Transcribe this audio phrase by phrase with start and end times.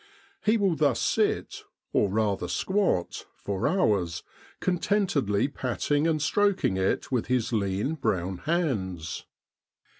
[0.43, 1.61] He will thus sit,
[1.93, 4.23] or rather squat, for hours,
[4.59, 9.27] contentedly patting and stroking it with his lean brown hands.